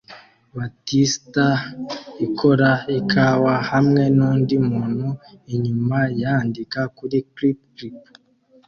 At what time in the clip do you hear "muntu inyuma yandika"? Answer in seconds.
4.69-6.79